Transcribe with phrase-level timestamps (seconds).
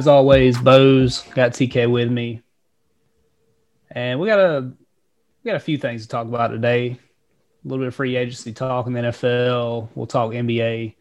[0.00, 2.40] As always, Bose got TK with me,
[3.90, 6.92] and we got a we got a few things to talk about today.
[6.92, 9.90] A little bit of free agency talk in the NFL.
[9.94, 10.94] We'll talk NBA,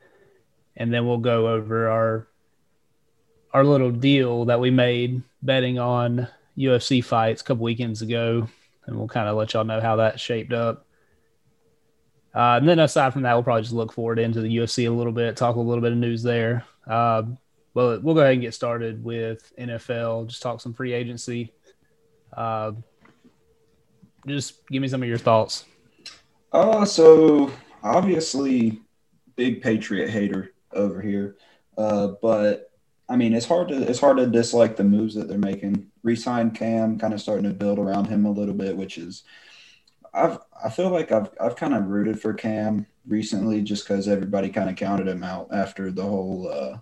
[0.76, 2.28] and then we'll go over our
[3.54, 8.50] our little deal that we made betting on UFC fights a couple weekends ago,
[8.86, 10.86] and we'll kind of let y'all know how that shaped up.
[12.36, 14.92] Uh, and then aside from that, we'll probably just look forward into the UFC a
[14.92, 16.66] little bit, talk a little bit of news there.
[16.86, 17.24] Uh,
[17.74, 20.28] well, we'll go ahead and get started with NFL.
[20.28, 21.54] Just talk some free agency.
[22.36, 22.72] Uh,
[24.28, 25.66] just give me some of your thoughts.
[26.52, 27.52] Uh, so
[27.84, 28.82] obviously,
[29.36, 31.38] big Patriot hater over here.
[31.78, 32.72] Uh, but
[33.08, 35.88] I mean, it's hard to it's hard to dislike the moves that they're making.
[36.04, 39.24] Resign Cam, kind of starting to build around him a little bit, which is
[40.14, 44.50] I've I feel like I've I've kind of rooted for Cam recently just because everybody
[44.50, 46.78] kind of counted him out after the whole uh,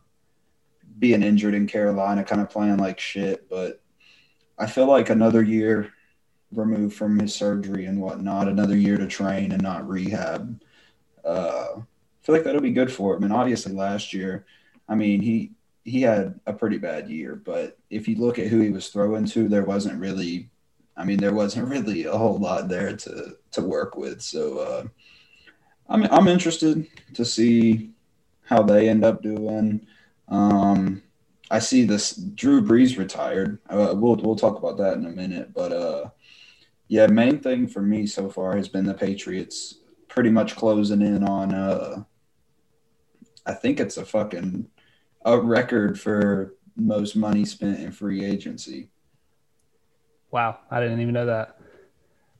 [0.98, 3.50] being injured in Carolina, kind of playing like shit.
[3.50, 3.82] But
[4.58, 5.94] I feel like another year
[6.52, 10.62] removed from his surgery and whatnot, another year to train and not rehab.
[11.24, 13.24] Uh, I feel like that'll be good for him.
[13.24, 14.46] And obviously, last year,
[14.88, 15.52] I mean, he
[15.84, 17.36] he had a pretty bad year.
[17.36, 20.50] But if you look at who he was throwing to, there wasn't really,
[20.98, 24.22] I mean, there wasn't really a whole lot there to to work with.
[24.22, 24.84] So uh,
[25.90, 27.92] I'm I'm interested to see
[28.44, 29.86] how they end up doing.
[30.28, 31.04] Um,
[31.50, 33.60] I see this Drew Brees retired.
[33.70, 36.10] Uh, we'll we'll talk about that in a minute, but uh,
[36.88, 39.76] yeah, main thing for me so far has been the Patriots
[40.08, 42.04] pretty much closing in on uh
[43.46, 44.68] I think it's a fucking
[45.26, 48.90] a record for most money spent in free agency.
[50.32, 51.60] Wow, I didn't even know that.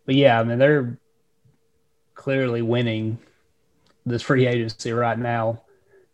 [0.06, 1.00] But yeah, I mean they're
[2.14, 3.20] clearly winning
[4.06, 5.62] this free agency right now.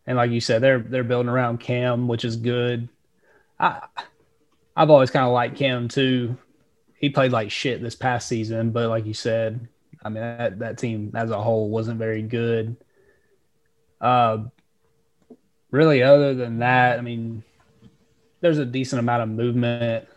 [0.06, 2.90] And like you said, they're they're building around Cam, which is good.
[3.60, 3.82] I
[4.76, 6.38] I've always kind of liked Cam too
[7.04, 9.68] he played like shit this past season, but like you said,
[10.02, 12.78] I mean that, that team as a whole wasn't very good.
[14.00, 14.46] Uh,
[15.70, 17.44] really, other than that, I mean,
[18.40, 20.08] there's a decent amount of movement.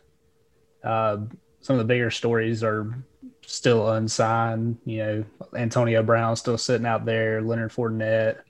[0.84, 1.22] Uh,
[1.60, 2.96] some of the bigger stories are
[3.44, 4.78] still unsigned.
[4.84, 5.24] You know,
[5.56, 8.42] Antonio Brown still sitting out there, Leonard Fournette,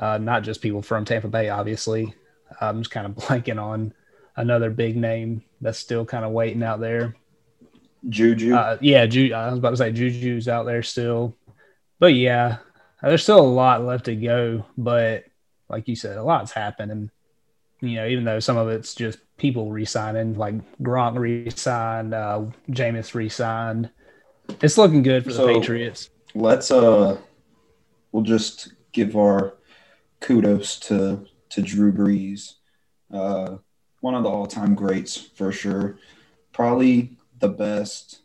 [0.00, 2.14] uh, not just people from Tampa Bay, obviously.
[2.60, 3.92] I'm just kind of blanking on
[4.34, 7.14] another big name that's still kind of waiting out there.
[8.08, 8.54] Juju.
[8.54, 11.36] Uh, yeah, Ju- I was about to say Juju's out there still,
[11.98, 12.56] but yeah,
[13.02, 14.64] there's still a lot left to go.
[14.78, 15.24] But
[15.68, 17.10] like you said, a lot's happened, and
[17.82, 23.12] you know, even though some of it's just people resigning, like Gronk resigned, uh, Jameis
[23.12, 23.90] resigned,
[24.62, 26.08] it's looking good for the Patriots.
[26.34, 27.18] Let's uh,
[28.12, 29.54] we'll just give our
[30.20, 32.54] kudos to to Drew Brees,
[33.12, 33.56] uh,
[34.00, 35.98] one of the all time greats for sure.
[36.52, 38.20] Probably the best,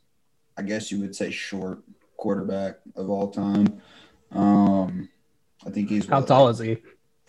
[0.58, 1.80] I guess you would say, short
[2.18, 3.82] quarterback of all time.
[4.32, 5.10] Um,
[5.66, 6.78] I think he's how what, tall is he?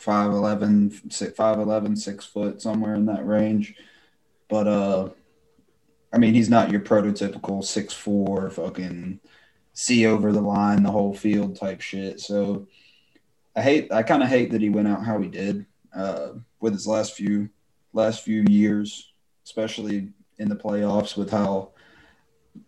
[0.00, 3.74] 5'11, 6, 5'11, 6 foot, somewhere in that range.
[4.48, 5.08] But, uh,
[6.12, 9.20] I mean, he's not your prototypical six four fucking
[9.72, 12.20] see over the line the whole field type shit.
[12.20, 12.68] So
[13.56, 16.28] I hate, I kind of hate that he went out how he did uh,
[16.60, 17.48] with his last few
[17.92, 19.12] last few years,
[19.44, 20.08] especially
[20.38, 21.70] in the playoffs with how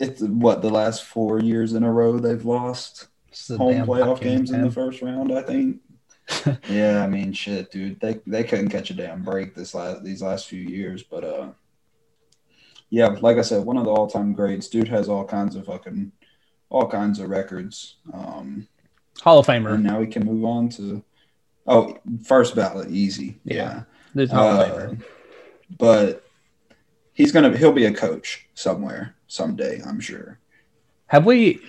[0.00, 3.09] it's what the last four years in a row they've lost
[3.56, 4.60] home playoff games man.
[4.60, 5.32] in the first round.
[5.32, 5.81] I think.
[6.69, 8.00] yeah, I mean, shit, dude.
[8.00, 11.49] They they couldn't catch a damn break this last these last few years, but uh,
[12.91, 14.69] yeah, like I said, one of the all time greats.
[14.69, 16.12] Dude has all kinds of fucking
[16.70, 17.97] all kinds of records.
[18.12, 18.69] Um,
[19.23, 19.75] Hall of Famer.
[19.75, 21.03] And now we can move on to
[21.67, 23.38] oh, first ballot, easy.
[23.44, 23.82] Yeah,
[24.15, 24.26] yeah.
[24.26, 25.05] Hall uh, of Famer.
[25.76, 26.25] But
[27.12, 30.38] he's gonna he'll be a coach somewhere someday, I'm sure.
[31.06, 31.61] Have we?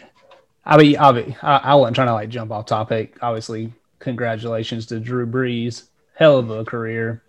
[0.66, 3.18] I mean, I, mean, I, I wasn't trying to like jump off topic.
[3.22, 5.86] Obviously, congratulations to Drew Brees.
[6.16, 7.24] Hell of a career,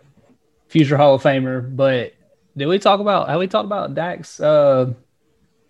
[0.67, 1.75] future Hall of Famer.
[1.75, 2.13] But
[2.55, 3.29] did we talk about?
[3.29, 4.93] Have we talked about Dak's uh,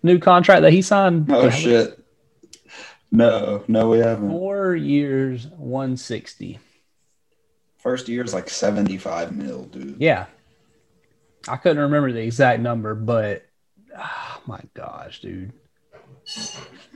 [0.02, 1.30] new contract that he signed?
[1.30, 2.01] Oh shit!
[3.12, 4.30] No, no, we haven't.
[4.30, 6.58] Four years, one sixty.
[7.76, 9.96] First year is like seventy five mil, dude.
[10.00, 10.26] Yeah,
[11.46, 13.44] I couldn't remember the exact number, but
[13.96, 15.52] oh my gosh, dude.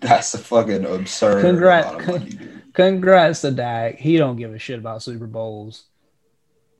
[0.00, 1.42] That's a fucking absurd.
[1.42, 2.38] Congrats, money,
[2.72, 3.98] congrats to Dak.
[3.98, 5.84] He don't give a shit about Super Bowls.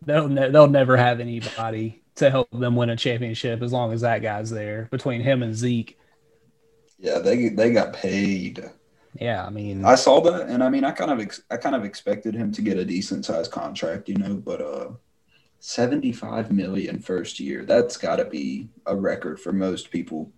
[0.02, 4.00] They'll ne- they'll never have anybody to help them win a championship as long as
[4.00, 4.88] that guy's there.
[4.90, 5.98] Between him and Zeke.
[6.98, 8.70] Yeah, they they got paid.
[9.20, 11.74] Yeah, I mean, I saw that, and I mean, I kind of ex- I kind
[11.74, 14.90] of expected him to get a decent sized contract, you know, but uh,
[15.60, 17.64] 75 million first year.
[17.64, 20.32] That's got to be a record for most people.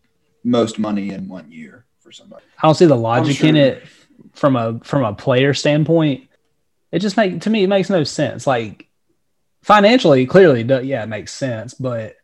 [0.44, 2.44] Most money in one year for somebody.
[2.62, 3.48] I don't see the logic sure.
[3.48, 3.86] in it
[4.32, 6.28] from a from a player standpoint.
[6.92, 8.46] It just make to me it makes no sense.
[8.46, 8.88] Like
[9.62, 12.16] financially, clearly, yeah, it makes sense, but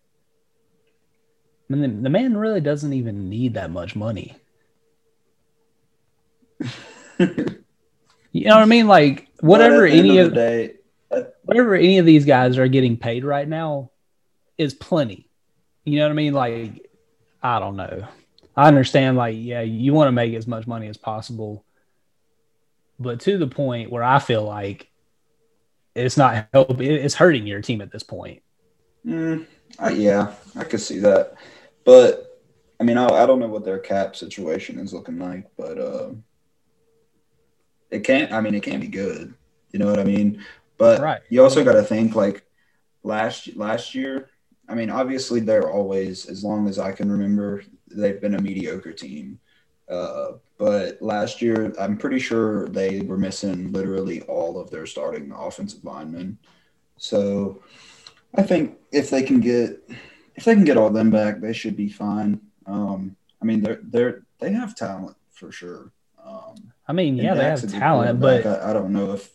[1.71, 4.37] I mean, the man really doesn't even need that much money.
[7.19, 8.87] You know what I mean?
[8.87, 10.75] Like whatever any of, of day,
[11.43, 13.91] whatever any of these guys are getting paid right now
[14.59, 15.29] is plenty.
[15.85, 16.33] You know what I mean?
[16.33, 16.91] Like,
[17.43, 18.09] I don't know.
[18.57, 21.65] I understand, like, yeah, you want to make as much money as possible,
[22.99, 24.89] but to the point where I feel like
[25.95, 26.91] it's not helping.
[26.91, 28.43] it's hurting your team at this point.
[29.05, 29.47] Mm,
[29.79, 31.35] uh, yeah, I could see that,
[31.85, 32.41] but
[32.81, 36.11] I mean, I, I, don't know what their cap situation is looking like, but uh,
[37.91, 38.33] it can't.
[38.33, 39.35] I mean, it can't be good.
[39.73, 40.45] You know what I mean?
[40.79, 41.21] But right.
[41.29, 42.45] you also got to think like
[43.03, 44.31] last last year.
[44.69, 48.93] I mean, obviously they're always, as long as I can remember, they've been a mediocre
[48.93, 49.39] team.
[49.89, 55.33] Uh, but last year, I'm pretty sure they were missing literally all of their starting
[55.33, 56.39] offensive linemen.
[56.97, 57.63] So
[58.35, 59.83] I think if they can get
[60.37, 62.41] if they can get all them back, they should be fine.
[62.67, 65.93] Um, I mean, they're they're they have talent for sure.
[66.25, 69.31] Um, I mean, yeah, they have talent, but I, I, don't know if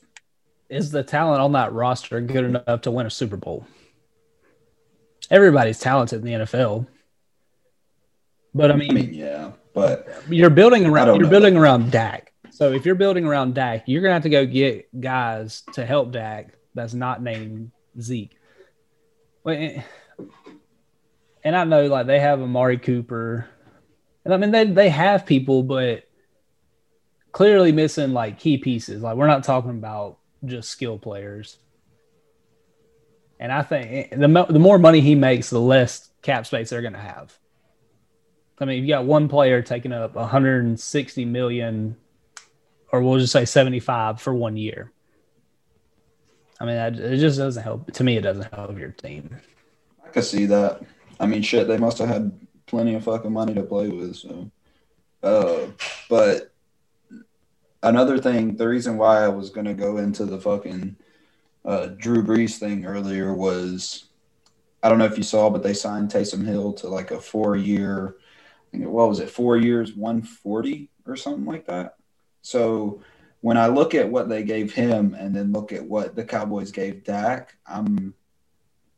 [0.69, 3.65] is the talent on that roster good enough to win a Super Bowl?
[5.29, 6.87] Everybody's talented in the NFL,
[8.53, 12.33] but I mean, I mean yeah, but you're building around you're building around Dak.
[12.51, 16.11] So if you're building around Dak, you're gonna have to go get guys to help
[16.11, 18.37] Dak that's not named Zeke.
[19.45, 19.83] and
[21.43, 23.47] I know like they have Amari Cooper,
[24.25, 26.08] and I mean they they have people, but
[27.31, 29.01] clearly missing like key pieces.
[29.01, 31.57] Like we're not talking about just skill players.
[33.39, 36.93] And I think the the more money he makes, the less cap space they're going
[36.93, 37.37] to have.
[38.59, 41.95] I mean, you got one player taking up 160 million,
[42.91, 44.91] or we'll just say 75 for one year.
[46.59, 47.89] I mean, it just doesn't help.
[47.93, 49.37] To me, it doesn't help your team.
[50.05, 50.81] I can see that.
[51.21, 54.17] I mean, shit, they must have had plenty of fucking money to play with.
[54.17, 54.51] So,
[55.23, 55.67] uh,
[56.09, 56.48] but
[57.83, 60.95] another thing, the reason why I was gonna go into the fucking
[61.65, 64.05] uh, Drew Brees thing earlier was
[64.81, 67.55] I don't know if you saw, but they signed Taysom Hill to like a four
[67.55, 68.15] year,
[68.71, 71.95] what was it, four years, 140 or something like that.
[72.41, 73.01] So
[73.41, 76.71] when I look at what they gave him and then look at what the Cowboys
[76.71, 78.13] gave Dak, I'm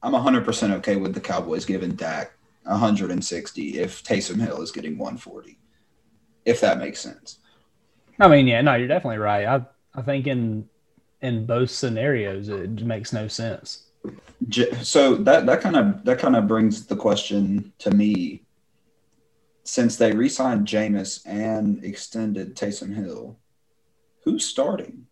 [0.03, 2.33] I'm 100% okay with the Cowboys giving Dak
[2.63, 5.59] 160 if Taysom Hill is getting 140,
[6.45, 7.37] if that makes sense.
[8.21, 9.47] I mean, yeah, no, you're definitely right.
[9.47, 9.65] I
[9.95, 10.69] I think in
[11.21, 13.87] in both scenarios it makes no sense.
[14.83, 18.43] So that that kind of that kind of brings the question to me.
[19.63, 23.37] Since they re-signed Jameis and extended Taysom Hill,
[24.23, 25.07] who's starting?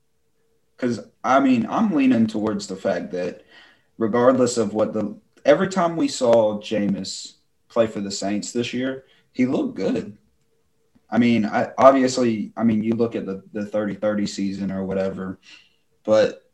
[0.76, 3.44] Because I mean, I'm leaning towards the fact that
[3.98, 7.38] regardless of what the every time we saw Jameis
[7.70, 10.16] play for the Saints this year, he looked good.
[11.12, 15.40] I mean, I obviously, I mean, you look at the the 30-30 season or whatever,
[16.04, 16.50] but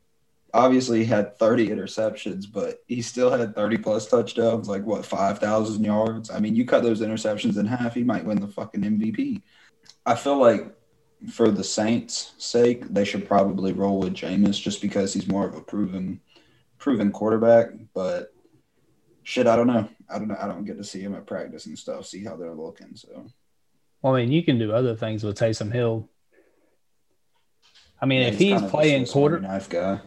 [0.53, 5.83] obviously he had 30 interceptions, but he still had 30 plus touchdowns, like what, 5,000
[5.83, 6.31] yards?
[6.31, 9.41] I mean, you cut those interceptions in half, he might win the fucking MVP.
[10.05, 10.73] I feel like
[11.29, 15.55] for the Saints' sake, they should probably roll with Jameis just because he's more of
[15.55, 16.21] a proven
[16.77, 18.33] proven quarterback, but
[19.23, 19.89] shit, I don't know.
[20.09, 20.37] I don't know.
[20.39, 22.95] I don't get to see him at practice and stuff, see how they're looking.
[22.95, 23.25] So
[24.05, 26.07] well, I mean, you can do other things with Taysom Hill.
[27.99, 29.99] I mean, yeah, if he's, he's playing quarter knife guy,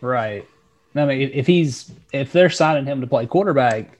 [0.00, 0.46] right?
[0.94, 3.98] I mean, if he's if they're signing him to play quarterback,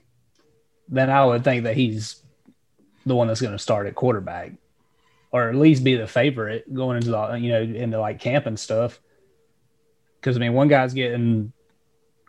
[0.87, 2.23] then I would think that he's
[3.05, 4.53] the one that's going to start at quarterback,
[5.33, 8.57] or at least be the favorite going into the you know into like camp and
[8.57, 9.01] stuff.
[10.21, 11.51] Because I mean, one guy's getting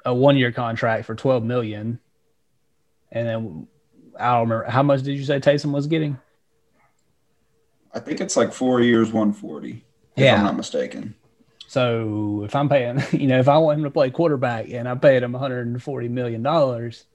[0.05, 2.01] a one year contract for twelve million,
[3.13, 3.69] and then
[4.19, 6.19] I don't remember how much did you say Taysom was getting?
[7.97, 9.83] I think it's like four years, 140.
[10.17, 10.37] yeah.
[10.37, 11.15] I'm not mistaken.
[11.67, 14.95] So if I'm paying, you know, if I want him to play quarterback and I
[14.95, 17.07] paid him 140 million dollars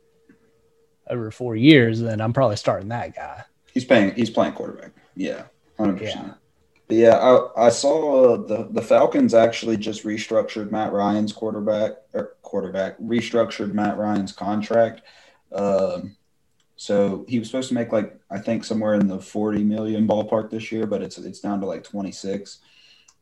[1.08, 3.44] over four years, then I'm probably starting that guy.
[3.74, 4.16] He's paying.
[4.16, 4.92] He's playing quarterback.
[5.16, 5.44] Yeah,
[5.78, 6.34] hundred percent.
[6.88, 12.34] But yeah, I, I saw the the Falcons actually just restructured Matt Ryan's quarterback or
[12.42, 15.04] quarterback restructured Matt Ryan's contract.
[15.52, 16.18] Um,
[16.82, 20.50] so he was supposed to make like I think somewhere in the 40 million ballpark
[20.50, 22.58] this year, but it's it's down to like 26.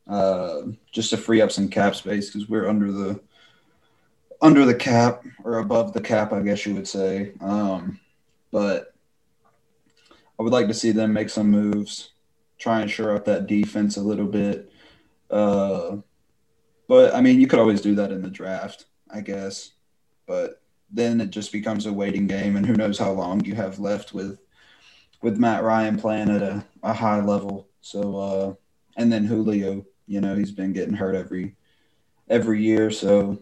[0.08, 3.20] Uh, just to free up some cap space because we're under the
[4.40, 7.32] under the cap or above the cap, I guess you would say.
[7.42, 8.00] Um,
[8.50, 8.94] but
[10.38, 12.12] I would like to see them make some moves,
[12.56, 14.72] try and shore up that defense a little bit.
[15.30, 15.98] Uh,
[16.88, 19.72] but I mean, you could always do that in the draft, I guess.
[20.26, 20.59] But
[20.92, 24.12] then it just becomes a waiting game, and who knows how long you have left
[24.12, 24.38] with
[25.22, 27.68] with Matt Ryan playing at a, a high level.
[27.82, 28.54] So, uh,
[28.96, 31.56] and then Julio, you know, he's been getting hurt every
[32.28, 32.90] every year.
[32.90, 33.40] So,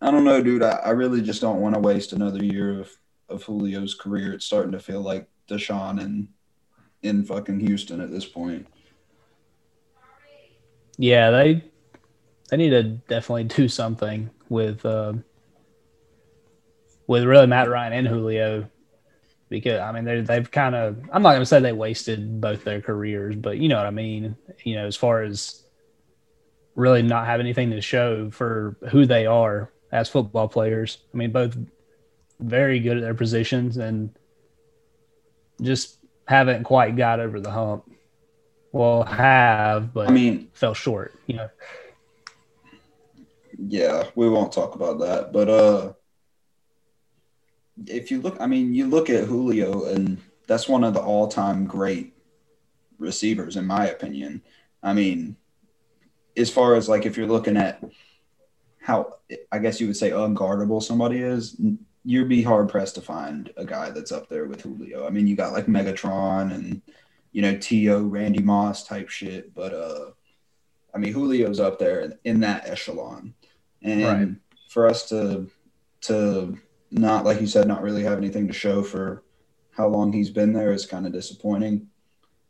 [0.00, 0.62] I don't know, dude.
[0.62, 2.90] I, I really just don't want to waste another year of
[3.28, 4.32] of Julio's career.
[4.32, 6.28] It's starting to feel like Deshaun and
[7.02, 8.66] in fucking Houston at this point.
[10.98, 11.64] Yeah, they
[12.50, 15.14] they need to definitely do something with uh,
[17.06, 18.68] with really Matt Ryan and Julio
[19.48, 22.80] because I mean they they've kind of I'm not gonna say they wasted both their
[22.80, 24.36] careers, but you know what I mean.
[24.64, 25.62] You know, as far as
[26.74, 30.98] really not have anything to show for who they are as football players.
[31.12, 31.56] I mean, both
[32.38, 34.10] very good at their positions and
[35.62, 35.98] just
[36.28, 37.90] haven't quite got over the hump.
[38.72, 41.18] Well, have but I mean, fell short.
[41.26, 41.48] You know.
[43.58, 45.92] Yeah, we won't talk about that, but uh
[47.88, 51.66] if you look, I mean, you look at Julio, and that's one of the all-time
[51.66, 52.14] great
[52.98, 54.42] receivers, in my opinion.
[54.82, 55.36] I mean,
[56.36, 57.82] as far as like if you're looking at
[58.80, 59.14] how
[59.50, 61.56] I guess you would say unguardable somebody is,
[62.04, 65.06] you'd be hard pressed to find a guy that's up there with Julio.
[65.06, 66.82] I mean, you got like Megatron and
[67.32, 68.02] you know T.O.
[68.02, 70.10] Randy Moss type shit, but uh,
[70.94, 73.34] I mean Julio's up there in that echelon,
[73.82, 74.28] and right.
[74.68, 75.50] for us to
[76.02, 76.58] to
[76.90, 79.22] not like you said, not really have anything to show for
[79.72, 81.88] how long he's been there is kind of disappointing.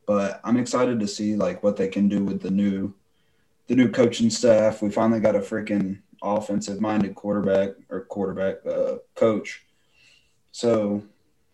[0.07, 2.95] But I'm excited to see like what they can do with the new
[3.67, 4.81] the new coaching staff.
[4.81, 9.65] We finally got a freaking offensive minded quarterback or quarterback uh, coach.
[10.53, 11.03] So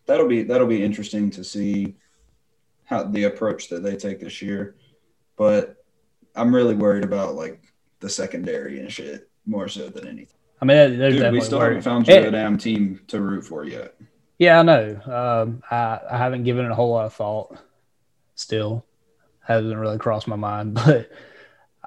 [0.06, 1.94] that'll be that'll be interesting to see
[2.84, 4.76] how the approach that they take this year.
[5.36, 5.82] But
[6.34, 7.62] I'm really worried about like
[8.00, 10.41] the secondary and shit more so than anything.
[10.62, 13.64] I mean, there's Dude, we still haven't found you a damn team to root for
[13.64, 13.96] yet.
[14.38, 15.00] Yeah, I know.
[15.04, 17.58] Um, I, I haven't given it a whole lot of thought.
[18.36, 18.86] Still,
[19.40, 21.10] hasn't really crossed my mind, but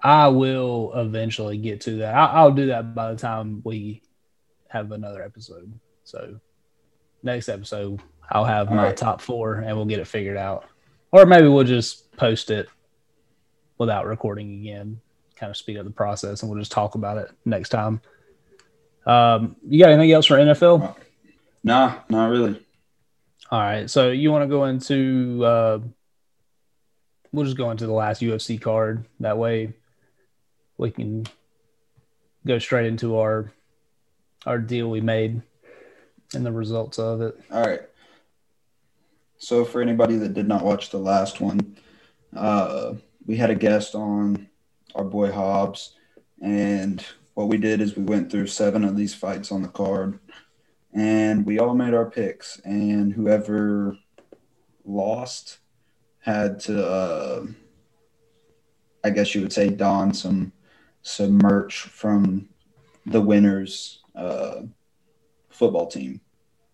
[0.04, 2.16] I will eventually get to that.
[2.16, 4.02] I, I'll do that by the time we
[4.68, 5.72] have another episode.
[6.04, 6.42] So,
[7.24, 8.98] next episode, I'll have All my right.
[8.98, 10.66] top four, and we'll get it figured out.
[11.12, 12.68] Or maybe we'll just post it
[13.78, 15.00] without recording again,
[15.38, 18.02] kind of speed up the process, and we'll just talk about it next time.
[19.06, 20.96] Um, you got anything else for NFL?
[21.64, 22.62] Nah, not really.
[23.52, 23.90] All right.
[23.90, 25.80] So you want to go into uh,
[27.32, 29.06] we'll just go into the last UFC card.
[29.20, 29.74] That way
[30.78, 31.26] we can
[32.46, 33.52] go straight into our
[34.46, 35.42] our deal we made
[36.34, 37.40] and the results of it.
[37.52, 37.82] All right.
[39.38, 41.78] So for anybody that did not watch the last one,
[42.36, 42.94] uh,
[43.26, 44.48] we had a guest on
[44.96, 45.94] our boy Hobbs,
[46.42, 50.20] and what we did is we went through seven of these fights on the card
[50.94, 53.98] and we all made our picks and whoever
[54.84, 55.60] lost
[56.20, 57.46] had to uh,
[59.04, 60.52] i guess you would say don some
[61.04, 62.50] some merch from
[63.06, 64.62] the winners uh,
[65.50, 66.20] football team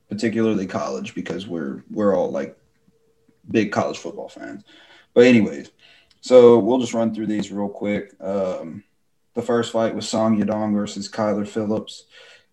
[0.09, 2.57] particularly college because we're we're all like
[3.49, 4.63] big college football fans.
[5.13, 5.71] But anyways
[6.21, 8.13] so we'll just run through these real quick.
[8.21, 8.83] Um,
[9.33, 12.05] the first fight was Song Yadong versus Kyler Phillips.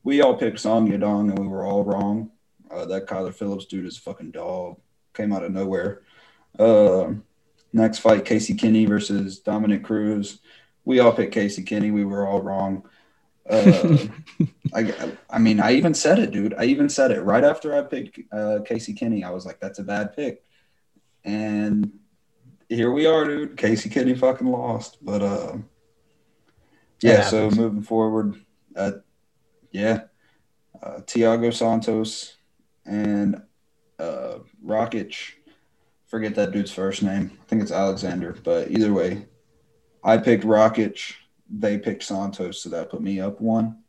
[0.04, 2.30] We all picked Song Yadong and we were all wrong.
[2.70, 4.78] Uh, that Kyler Phillips dude is a fucking dog.
[5.14, 6.02] Came out of nowhere.
[6.58, 7.12] Uh,
[7.72, 10.40] next fight, Casey Kenney versus Dominick Cruz.
[10.84, 11.90] We all picked Casey Kenney.
[11.90, 12.88] We were all wrong.
[13.48, 13.96] Uh,
[14.74, 16.54] I, I mean, I even said it, dude.
[16.54, 19.24] I even said it right after I picked uh, Casey Kenney.
[19.24, 20.42] I was like, that's a bad pick.
[21.24, 21.92] And
[22.68, 23.56] here we are, dude.
[23.56, 24.98] Casey Kenney fucking lost.
[25.02, 25.56] But uh,
[27.00, 28.36] yeah, so moving forward,
[28.74, 28.92] uh,
[29.70, 30.02] yeah,
[30.82, 32.36] uh, Thiago Santos
[32.84, 33.42] and
[33.98, 35.34] uh, Rakic.
[36.06, 37.38] Forget that dude's first name.
[37.40, 39.26] I think it's Alexander, but either way,
[40.02, 41.14] I picked Rakic.
[41.50, 43.82] They picked Santos, so that put me up one.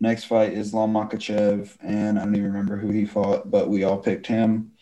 [0.00, 3.98] Next fight, Islam Makhachev, and I don't even remember who he fought, but we all
[3.98, 4.72] picked him,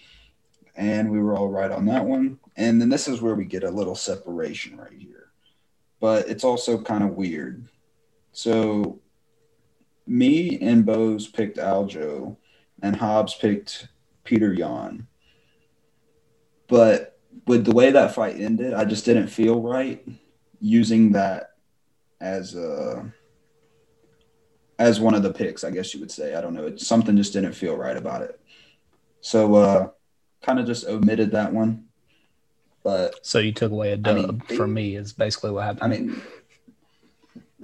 [0.74, 2.38] and we were all right on that one.
[2.56, 5.11] And then this is where we get a little separation right here
[6.02, 7.68] but it's also kind of weird.
[8.32, 8.98] So,
[10.04, 12.36] me and Bose picked Aljo,
[12.82, 13.86] and Hobbs picked
[14.24, 15.06] Petr Yan.
[16.66, 20.04] But with the way that fight ended, I just didn't feel right
[20.60, 21.50] using that
[22.20, 23.12] as a
[24.80, 26.34] as one of the picks, I guess you would say.
[26.34, 26.66] I don't know.
[26.66, 28.40] It, something just didn't feel right about it.
[29.20, 29.88] So uh
[30.42, 31.84] kind of just omitted that one.
[32.84, 34.16] But So you took away a dub
[34.48, 35.82] mean, from me is basically what happened.
[35.82, 36.22] I mean,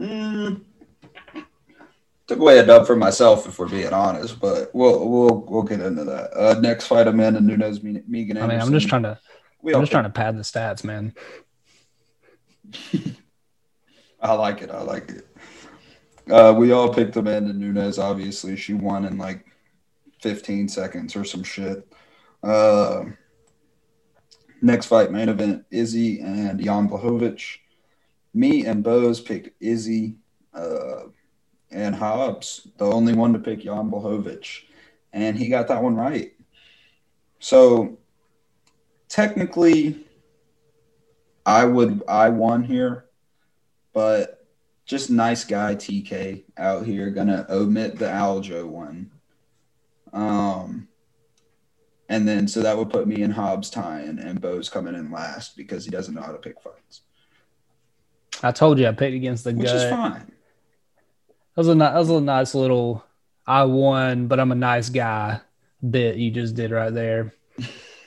[0.01, 0.61] mm,
[2.29, 4.39] took away a dub for myself if we're being honest.
[4.39, 6.33] But we'll we'll we'll get into that.
[6.35, 8.37] Uh, next fight, Amanda Nunes, Me- Megan.
[8.37, 8.73] I mean, I'm Anderson.
[8.75, 9.19] just trying to
[9.61, 11.15] We I'm just trying to pad the stats, man.
[14.21, 14.71] I like it.
[14.71, 15.27] I like it.
[16.31, 17.99] Uh, we all picked Amanda Nunes.
[17.99, 19.47] Obviously, she won in like
[20.23, 21.91] 15 seconds or some shit.
[22.43, 23.05] Uh,
[24.61, 27.59] next fight, main event: Izzy and Jan Blachowicz.
[28.35, 30.17] Me and Bose picked Izzy,
[30.55, 31.05] uh,
[31.71, 34.63] and Hobbs, the only one to pick Jan Blachowicz,
[35.13, 36.33] and he got that one right.
[37.41, 37.99] So,
[39.09, 40.07] technically,
[41.47, 43.09] I would I won here
[43.99, 44.47] but
[44.85, 49.11] just nice guy TK out here gonna omit the Aljo one.
[50.13, 50.87] Um
[52.09, 55.57] and then so that would put me in Hobbs tying and Bo's coming in last
[55.57, 57.03] because he doesn't know how to pick fights.
[58.43, 59.75] I told you I picked against the Which gut.
[59.75, 60.33] is That fine.
[61.57, 63.05] was a that was a nice little
[63.47, 65.41] I won, but I'm a nice guy
[65.89, 67.35] bit you just did right there.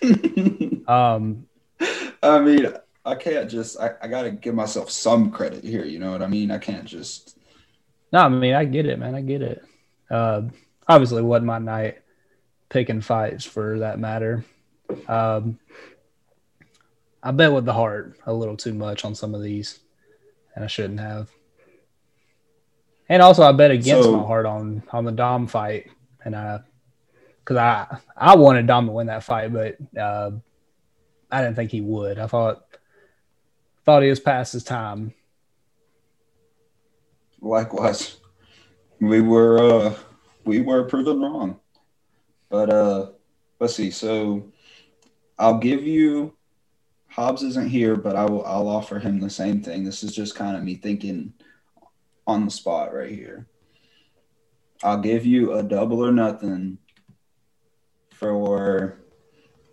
[0.87, 1.47] Um
[2.23, 2.73] I mean,
[3.05, 6.27] I can't just I, I gotta give myself some credit here, you know what I
[6.27, 6.51] mean?
[6.51, 7.37] I can't just
[8.13, 9.15] no, I mean I get it, man.
[9.15, 9.63] I get it.
[10.09, 10.43] Uh
[10.87, 12.00] obviously wasn't my night
[12.71, 14.43] picking fights for that matter.
[15.07, 15.59] Um
[17.23, 19.79] I bet with the heart a little too much on some of these,
[20.55, 21.29] and I shouldn't have.
[23.07, 25.91] And also, I bet against So- my heart on on the Dom fight,
[26.25, 26.61] and I,
[27.39, 30.31] because I I wanted Dom to win that fight, but uh,
[31.31, 32.17] I didn't think he would.
[32.17, 32.63] I thought
[33.85, 35.13] thought he was past his time.
[37.39, 38.17] likewise.
[38.99, 39.95] We were uh
[40.45, 41.59] we were proven wrong.
[42.51, 43.11] But uh
[43.59, 43.89] let's see.
[43.89, 44.51] So
[45.39, 46.33] I'll give you
[47.07, 49.83] Hobbs isn't here, but I will I'll offer him the same thing.
[49.83, 51.33] This is just kind of me thinking
[52.27, 53.47] on the spot right here.
[54.83, 56.77] I'll give you a double or nothing
[58.11, 58.99] for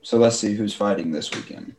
[0.02, 1.74] so let's see who's fighting this weekend.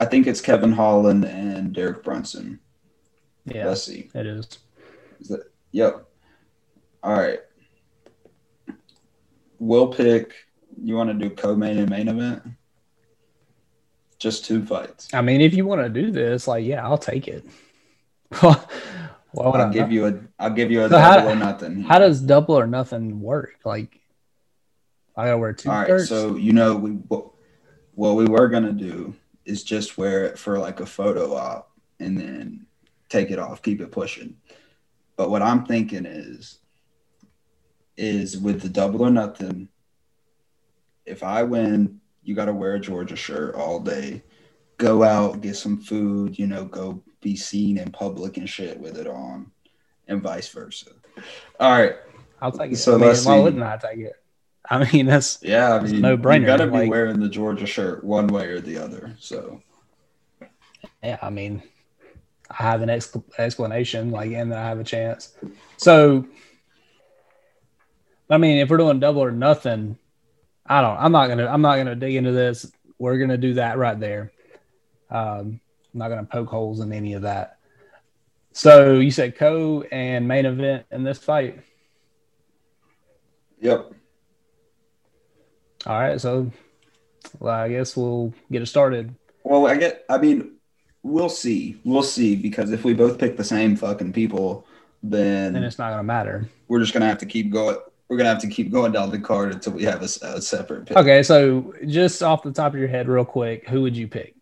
[0.00, 2.58] I think it's Kevin Holland and Derek Brunson.
[3.46, 4.10] Yeah, Let's see.
[4.14, 4.46] it is.
[5.20, 6.06] Is that, yep.
[7.02, 7.40] All right.
[9.58, 10.34] We'll pick.
[10.82, 12.42] You want to do co-main and main event?
[14.18, 15.08] Just two fights.
[15.12, 17.44] I mean, if you want to do this, like, yeah, I'll take it.
[18.40, 18.56] Why
[19.34, 19.92] would I'll I give not?
[19.92, 20.14] you a.
[20.38, 21.82] I'll give you a So how- double or nothing.
[21.82, 23.56] How does double or nothing work?
[23.64, 24.00] Like,
[25.16, 25.86] I gotta wear two All right.
[25.86, 26.08] shirts.
[26.08, 27.26] So you know we what,
[27.94, 29.14] what we were gonna do
[29.44, 32.66] is just wear it for like a photo op and then
[33.08, 34.36] take it off, keep it pushing.
[35.16, 36.58] But what I'm thinking is,
[37.96, 39.68] is with the double or nothing.
[41.06, 44.22] If I win, you got to wear a Georgia shirt all day.
[44.78, 46.38] Go out, get some food.
[46.38, 49.50] You know, go be seen in public and shit with it on,
[50.08, 50.90] and vice versa.
[51.60, 51.94] All right.
[52.40, 52.76] I'll take it.
[52.76, 53.42] So I mean, let's why see.
[53.42, 54.14] wouldn't I take it?
[54.68, 57.66] I mean, that's Yeah, I mean, no-brainer, You got to be like- wearing the Georgia
[57.66, 59.14] shirt one way or the other.
[59.20, 59.62] So
[61.02, 61.18] yeah.
[61.22, 61.62] I mean,
[62.50, 65.34] I have an ex- explanation, like, and I have a chance.
[65.76, 66.26] So,
[68.30, 69.98] I mean, if we're doing double or nothing,
[70.66, 70.96] I don't.
[70.96, 71.46] I'm not gonna.
[71.46, 72.70] I'm not gonna dig into this.
[72.98, 74.32] We're gonna do that right there.
[75.10, 75.60] Um,
[75.92, 77.58] I'm not gonna poke holes in any of that.
[78.52, 81.60] So you said co and main event in this fight.
[83.60, 83.92] Yep.
[85.86, 86.20] All right.
[86.20, 86.50] So,
[87.38, 89.14] well, I guess we'll get it started.
[89.42, 90.04] Well, I get.
[90.08, 90.52] I mean,
[91.02, 91.78] we'll see.
[91.84, 94.66] We'll see because if we both pick the same fucking people,
[95.02, 96.48] then Then it's not gonna matter.
[96.68, 97.76] we're just gonna have to keep going.
[98.08, 100.08] We're gonna have to keep going down the card until we have a
[100.40, 100.96] separate pick.
[100.96, 104.34] Okay, so just off the top of your head, real quick, who would you pick?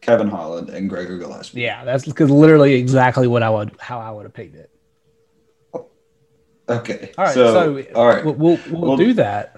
[0.00, 1.60] Kevin Holland and Gregor Gillespie.
[1.62, 4.70] Yeah, that's because literally exactly what I would, how I would have picked it.
[5.74, 5.86] Oh,
[6.68, 7.12] okay.
[7.18, 8.24] All right, So, so, all right.
[8.24, 9.54] we'll we'll, we'll Well- do that.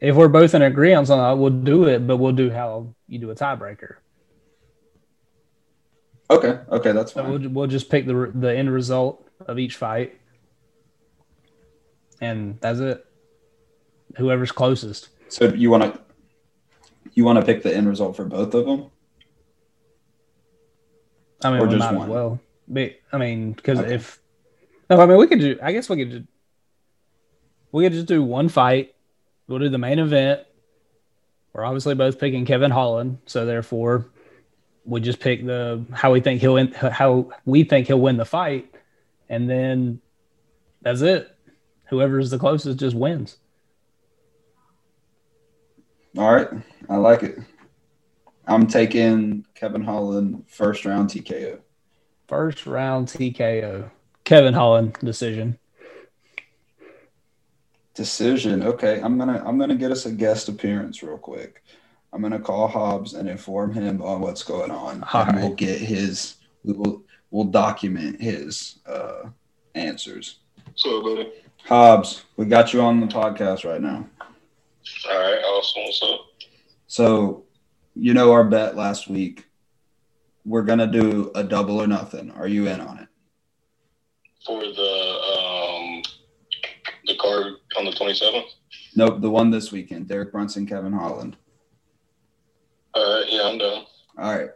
[0.00, 3.18] If we're both in agreement on that, we'll do it, but we'll do how you
[3.18, 3.94] do a tiebreaker.
[6.30, 6.58] Okay.
[6.70, 6.92] Okay.
[6.92, 7.30] That's So fine.
[7.32, 10.14] we'll we'll just pick the the end result of each fight,
[12.20, 13.04] and that's it.
[14.16, 15.08] Whoever's closest.
[15.28, 16.00] So you want to
[17.14, 18.86] you want to pick the end result for both of them?
[21.42, 22.08] I mean, Or just one?
[22.08, 22.40] well.
[22.66, 23.94] But, I mean, because Okay.
[23.94, 24.20] if
[24.90, 25.58] no, I mean, we could do.
[25.62, 26.10] I guess we could.
[26.10, 26.24] Just,
[27.72, 28.94] we could just do one fight.
[29.46, 30.40] We'll do the main event.
[31.52, 34.06] We're obviously both picking Kevin Holland, so therefore
[34.84, 38.24] we just pick the how we think he'll win, how we think he'll win the
[38.24, 38.72] fight,
[39.28, 40.00] and then
[40.82, 41.34] that's it.
[41.88, 43.38] Whoever's the closest just wins.
[46.16, 46.48] All right,
[46.88, 47.38] I like it.
[48.46, 51.60] I'm taking Kevin Holland first round TKO.
[52.26, 53.90] First round TKO.
[54.24, 55.58] Kevin Holland decision.
[57.94, 58.62] Decision.
[58.62, 61.62] Okay, I'm gonna I'm gonna get us a guest appearance real quick.
[62.12, 65.34] I'm gonna call Hobbs and inform him on what's going on, right.
[65.34, 66.36] we'll get his.
[66.64, 69.30] We will we'll document his uh,
[69.74, 70.40] answers.
[70.78, 71.32] So, buddy.
[71.64, 74.06] Hobbs, we got you on the podcast right now.
[75.10, 75.82] All right, awesome.
[75.82, 76.20] What's up?
[76.86, 77.46] So,
[77.96, 79.44] you know our bet last week.
[80.44, 82.30] We're gonna do a double or nothing.
[82.30, 83.08] Are you in on it?
[84.46, 86.02] For the um
[87.06, 88.46] the card on the twenty seventh.
[88.94, 90.06] Nope, the one this weekend.
[90.06, 91.36] Derek Brunson, Kevin Holland.
[92.94, 93.84] All right, yeah, I'm done.
[94.16, 94.50] All right.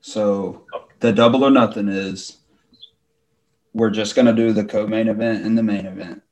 [0.00, 0.64] So
[1.00, 2.38] the double or nothing is
[3.72, 6.22] we're just gonna do the co-main event and the main event.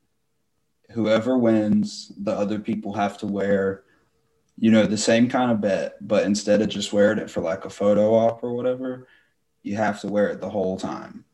[0.90, 3.84] Whoever wins, the other people have to wear,
[4.58, 7.64] you know, the same kind of bet, but instead of just wearing it for like
[7.64, 9.06] a photo op or whatever,
[9.62, 11.24] you have to wear it the whole time,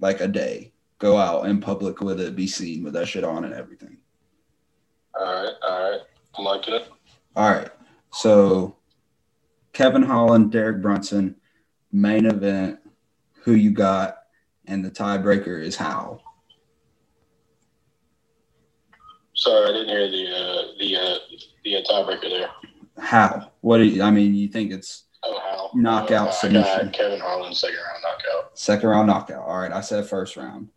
[0.00, 0.72] like a day.
[0.98, 3.98] Go out in public with it, be seen with that shit on and everything.
[5.18, 6.00] All right, all right.
[6.36, 6.88] I'm liking it.
[7.36, 7.70] All right.
[8.12, 8.76] So
[9.72, 11.36] Kevin Holland, Derek Brunson,
[11.92, 12.78] main event,
[13.42, 14.18] who you got,
[14.66, 16.20] and the tiebreaker is how.
[19.34, 21.18] Sorry, I didn't hear the uh the uh
[21.64, 22.50] the uh, tiebreaker there.
[22.98, 23.50] How?
[23.60, 25.70] What do you I mean, you think it's Oh, how?
[25.74, 26.90] Knockout uh, submission.
[26.90, 28.58] Kevin Holland second round knockout.
[28.58, 29.46] second round knockout.
[29.46, 30.68] All right, I said first round.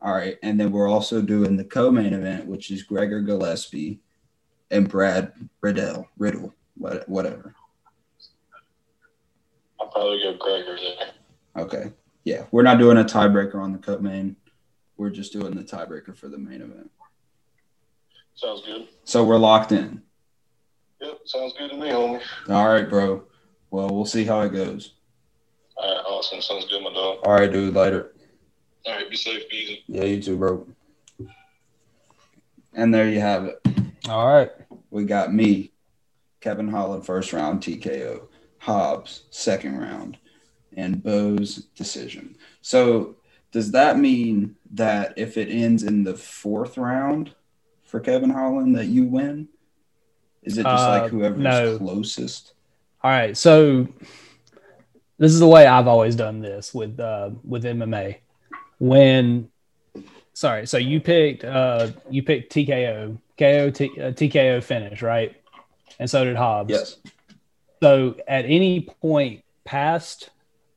[0.00, 4.00] All right, and then we're also doing the co-main event, which is Gregor Gillespie
[4.70, 7.54] and Brad Riddell, Riddle, whatever.
[9.80, 11.62] I'll probably go Gregor there.
[11.64, 11.92] Okay.
[12.24, 14.36] Yeah, we're not doing a tiebreaker on the co-main.
[14.96, 16.90] We're just doing the tiebreaker for the main event.
[18.34, 18.88] Sounds good.
[19.04, 20.02] So we're locked in.
[21.00, 22.22] Yep, sounds good to me, homie.
[22.48, 23.24] All right, bro.
[23.70, 24.94] Well, we'll see how it goes.
[25.76, 26.40] All right, awesome.
[26.40, 27.18] Sounds good, my dog.
[27.24, 27.74] All right, dude.
[27.74, 28.12] Later.
[28.86, 29.84] All right, be safe, be easy.
[29.86, 30.66] Yeah, you too, bro.
[32.72, 33.60] And there you have it.
[34.08, 34.50] All right.
[34.90, 35.72] We got me,
[36.40, 40.18] Kevin Holland, first round TKO, Hobbs, second round,
[40.76, 42.36] and Bo's decision.
[42.62, 43.16] So,
[43.52, 47.32] does that mean that if it ends in the fourth round
[47.84, 49.48] for Kevin Holland, that you win?
[50.42, 51.78] Is it just Uh, like whoever's no.
[51.78, 52.52] closest?
[53.02, 53.36] All right.
[53.36, 53.86] So
[55.18, 58.16] this is the way I've always done this with uh with MMA.
[58.78, 59.50] When
[60.32, 65.34] sorry, so you picked uh you picked TKO, KO T, uh, TKO finish, right?
[65.98, 66.70] And so did Hobbs.
[66.70, 66.96] Yes.
[67.82, 70.30] So at any point past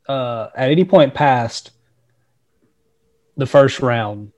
[0.07, 1.71] uh at any point past
[3.37, 4.31] the first round,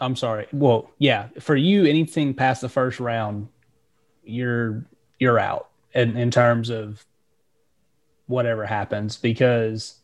[0.00, 0.46] I'm sorry.
[0.52, 3.48] Well, yeah, for you anything past the first round,
[4.24, 4.84] you're
[5.18, 7.04] you're out in, in terms of
[8.26, 10.00] whatever happens because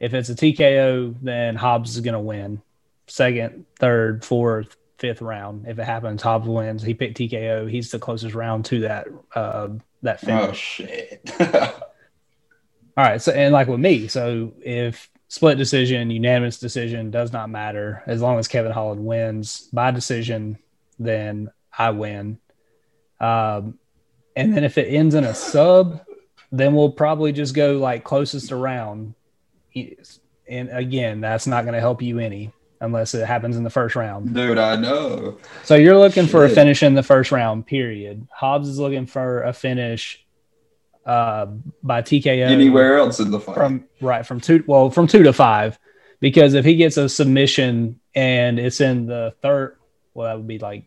[0.00, 2.60] if it's a TKO, then Hobbs is going to win.
[3.06, 5.66] Second, third, fourth, fifth round.
[5.66, 6.82] If it happens, Hobbs wins.
[6.82, 7.70] He picked TKO.
[7.70, 9.68] He's the closest round to that uh,
[10.02, 10.40] that finish.
[10.40, 11.30] Oh shit.
[12.96, 13.20] All right.
[13.20, 18.20] So, and like with me, so if split decision, unanimous decision does not matter as
[18.20, 20.58] long as Kevin Holland wins by decision,
[20.98, 22.38] then I win.
[23.20, 23.78] Um,
[24.34, 26.00] and then if it ends in a sub,
[26.52, 29.14] then we'll probably just go like closest around.
[29.74, 33.94] And again, that's not going to help you any unless it happens in the first
[33.94, 34.34] round.
[34.34, 35.38] Dude, I know.
[35.64, 38.26] So you're looking for a finish in the first round, period.
[38.32, 40.24] Hobbs is looking for a finish
[41.06, 41.46] uh,
[41.82, 43.54] by TKO Anywhere else in the fight.
[43.54, 45.78] from right from two well from two to five
[46.20, 49.76] because if he gets a submission and it's in the third
[50.14, 50.84] well that would be like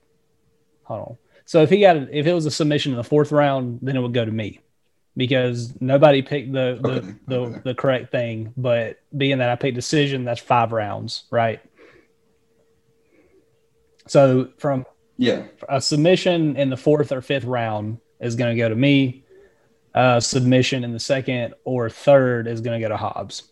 [0.84, 3.80] hold on so if he got if it was a submission in the fourth round
[3.82, 4.60] then it would go to me
[5.18, 7.62] because nobody picked the the, Okay, the, okay.
[7.64, 11.62] the correct thing but being that i picked decision that's five rounds right
[14.08, 14.86] so from
[15.18, 15.44] yeah.
[15.70, 19.23] a submission in the fourth or fifth round is going to go to me.
[19.94, 23.44] Uh, submission in the second or third is going to go to Hobbs.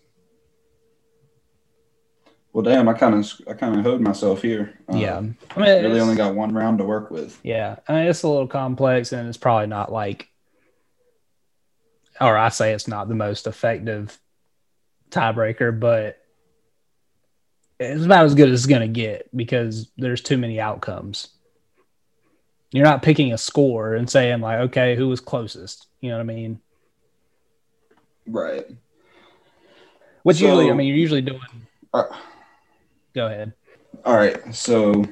[2.53, 4.77] Well, damn, I kind of, I kind of hoed myself here.
[4.91, 7.39] Uh, yeah, I mean, Really only got one round to work with.
[7.43, 7.77] yeah.
[7.87, 10.27] I mean, it's a little complex, and it's probably not like,
[12.19, 14.19] or I say it's not the most effective
[15.11, 16.17] tiebreaker, but
[17.79, 21.29] it's about as good as it's going to get because there's too many outcomes.
[22.71, 25.87] You're not picking a score and saying like, okay, who was closest?
[25.99, 26.59] You know what I mean?
[28.27, 28.65] Right.
[30.23, 31.41] Which So- usually, I mean, you're usually doing.
[31.93, 32.03] Uh,
[33.13, 33.53] Go ahead.
[34.05, 35.03] All right, so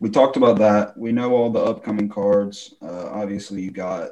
[0.00, 0.96] we talked about that.
[0.98, 2.74] We know all the upcoming cards.
[2.82, 4.10] Uh, obviously, you got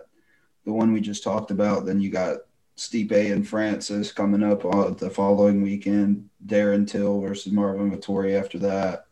[0.65, 1.85] the one we just talked about.
[1.85, 2.39] Then you got
[2.77, 6.31] Stipe and Francis coming up on the following weekend.
[6.47, 9.07] Darren Till versus Marvin Vettori after that.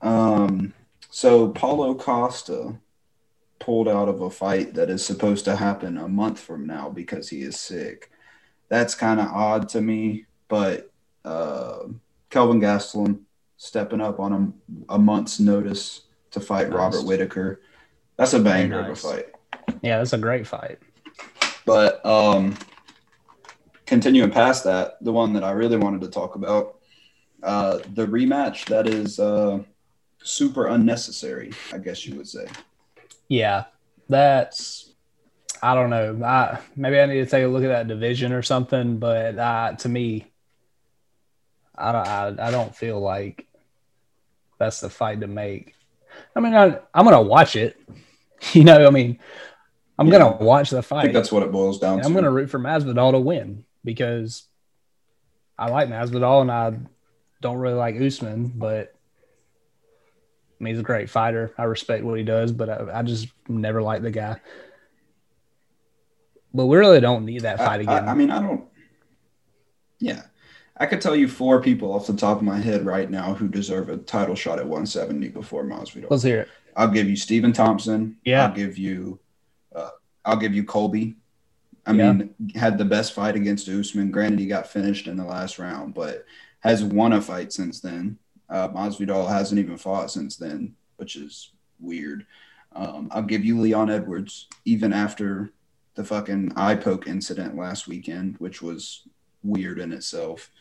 [0.00, 0.72] Um,
[1.10, 2.78] so Paulo Costa
[3.64, 7.30] pulled out of a fight that is supposed to happen a month from now because
[7.30, 8.10] he is sick.
[8.68, 10.92] That's kind of odd to me, but
[11.24, 11.84] uh,
[12.28, 13.20] Kelvin Gastelum
[13.56, 14.54] stepping up on
[14.90, 16.76] a, a month's notice to fight Nice.
[16.76, 17.62] Robert Whitaker.
[18.18, 19.02] That's a banger nice.
[19.02, 19.26] of a fight.
[19.80, 20.78] Yeah, that's a great fight.
[21.64, 22.58] But um,
[23.86, 26.80] continuing past that, the one that I really wanted to talk about,
[27.42, 29.60] uh, the rematch that is uh,
[30.22, 32.46] super unnecessary, I guess you would say.
[33.28, 33.64] Yeah,
[34.08, 34.90] that's.
[35.62, 36.20] I don't know.
[36.24, 38.98] I maybe I need to take a look at that division or something.
[38.98, 40.26] But uh, to me,
[41.74, 42.06] I don't.
[42.06, 43.46] I, I don't feel like
[44.58, 45.74] that's the fight to make.
[46.36, 47.76] I mean, I, I'm gonna watch it.
[48.52, 49.20] You know, I mean,
[49.98, 50.18] I'm Yeah.
[50.18, 50.98] gonna watch the fight.
[50.98, 52.04] I think that's what it boils down to.
[52.04, 54.46] I'm gonna root for Masvidal to win because
[55.58, 56.74] I like Masvidal and I
[57.40, 58.93] don't really like Usman, but
[60.60, 61.52] I mean, he's a great fighter.
[61.58, 64.40] I respect what he does, but I, I just never liked the guy.
[66.52, 68.08] But we really don't need that fight I, again.
[68.08, 68.64] I, I mean, I don't.
[69.98, 70.22] Yeah,
[70.76, 73.48] I could tell you four people off the top of my head right now who
[73.48, 76.10] deserve a title shot at 170 before Masvidal.
[76.10, 76.48] Let's hear it.
[76.76, 78.16] I'll give you Stephen Thompson.
[78.24, 78.46] Yeah.
[78.46, 79.18] I'll give you.
[79.74, 79.90] Uh,
[80.24, 81.16] I'll give you Colby.
[81.86, 82.12] I Yeah.
[82.12, 84.10] mean, had the best fight against Usman.
[84.10, 86.24] Granted, he got finished in the last round, but
[86.60, 88.18] has won a fight since then.
[88.54, 92.24] Uh, Masvidal hasn't even fought since then, which is weird.
[92.76, 95.52] Um, I'll give you Leon Edwards, even after
[95.96, 99.08] the fucking eye poke incident last weekend, which was
[99.42, 100.52] weird in itself.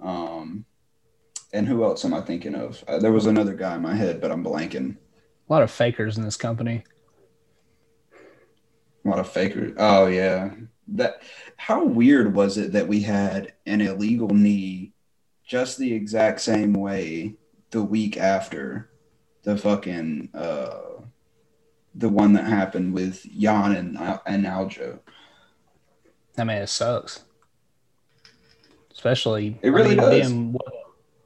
[0.00, 0.64] Um,
[1.52, 2.84] and who else am I thinking of?
[2.86, 4.94] Uh, there was another guy in my head, but I'm blanking.
[5.48, 6.84] A lot of fakers in this company.
[9.04, 9.72] A lot of fakers.
[9.76, 10.50] Oh yeah.
[10.86, 11.22] That
[11.56, 14.92] how weird was it that we had an illegal knee
[15.44, 17.34] just the exact same way
[17.70, 18.90] the week after
[19.42, 20.78] the fucking uh
[21.94, 25.00] the one that happened with Jan and and Aljo.
[26.38, 27.24] I mean, it sucks.
[28.92, 30.30] Especially, It really I mean, does.
[30.32, 30.56] being-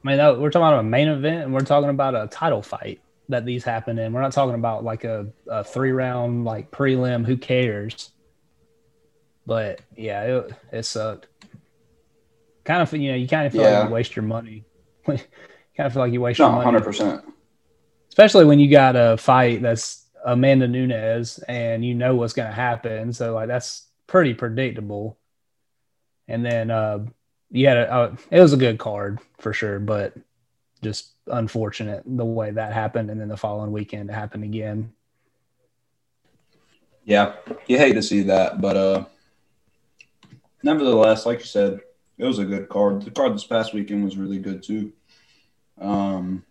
[0.05, 2.63] I mean, that- we're talking about a main event, and we're talking about a title
[2.63, 4.13] fight that these happen in.
[4.13, 7.25] We're not talking about like a, a three round like prelim.
[7.27, 8.11] Who cares?
[9.47, 11.27] But yeah, it, it sucked.
[12.65, 13.81] Kind of, you know, you kind of feel Yeah.
[13.81, 14.65] like you waste your money.
[15.77, 17.25] kind of feel like you waste No, your money hundred percent.
[18.09, 22.55] especially when you got a fight that's Amanda Nunes and you know what's going to
[22.55, 23.13] happen.
[23.13, 25.19] So like that's pretty predictable.
[26.29, 27.05] And then uh,
[27.51, 30.15] you had a, uh, it was a good card for sure, but
[30.83, 33.11] just unfortunate the way that happened.
[33.11, 34.93] And then the following weekend it happened again.
[37.05, 37.35] Yeah,
[37.67, 39.05] you hate to see that, but uh,
[40.63, 41.81] nevertheless, like you said,
[42.17, 43.03] it was a good card.
[43.03, 44.93] The card this past weekend was really good too.
[45.81, 46.45] Um,